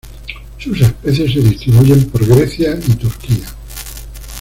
[0.57, 3.45] Sus especies se distribuyen por Grecia y Turquía.